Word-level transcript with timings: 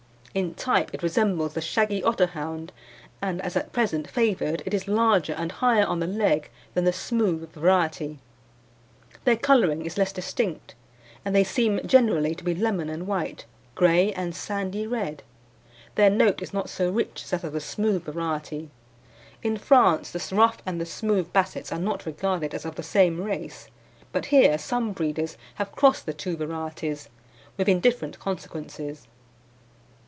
In 0.33 0.53
type 0.53 0.91
it 0.93 1.03
resembles 1.03 1.55
the 1.55 1.59
shaggy 1.59 2.01
Otterhound, 2.01 2.69
and 3.21 3.41
as 3.41 3.57
at 3.57 3.73
present 3.73 4.09
favoured 4.09 4.63
it 4.65 4.73
is 4.73 4.87
larger 4.87 5.33
and 5.33 5.51
higher 5.51 5.85
on 5.85 5.99
the 5.99 6.07
leg 6.07 6.49
than 6.73 6.85
the 6.85 6.93
smooth 6.93 7.51
variety. 7.51 8.17
Their 9.25 9.35
colouring 9.35 9.85
is 9.85 9.97
less 9.97 10.13
distinct, 10.13 10.73
and 11.25 11.35
they 11.35 11.43
seem 11.43 11.85
generally 11.85 12.33
to 12.35 12.45
be 12.45 12.55
lemon 12.55 12.89
and 12.89 13.07
white, 13.07 13.45
grey 13.75 14.13
and 14.13 14.33
sandy 14.33 14.87
red. 14.87 15.21
Their 15.95 16.09
note 16.09 16.41
is 16.41 16.53
not 16.53 16.69
so 16.69 16.89
rich 16.89 17.23
as 17.25 17.31
that 17.31 17.43
of 17.43 17.51
the 17.51 17.59
smooth 17.59 18.05
variety. 18.05 18.69
In 19.43 19.57
France 19.57 20.11
the 20.11 20.35
rough 20.37 20.59
and 20.65 20.79
the 20.79 20.85
smooth 20.85 21.33
Bassets 21.33 21.73
are 21.73 21.77
not 21.77 22.05
regarded 22.05 22.53
as 22.53 22.63
of 22.63 22.75
the 22.75 22.83
same 22.83 23.19
race, 23.19 23.67
but 24.13 24.27
here 24.27 24.57
some 24.57 24.93
breeders 24.93 25.35
have 25.55 25.73
crossed 25.73 26.05
the 26.05 26.13
two 26.13 26.37
varieties, 26.37 27.09
with 27.57 27.67
indifferent 27.67 28.17
consequences. 28.19 29.09